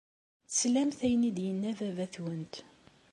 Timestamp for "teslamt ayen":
0.47-1.27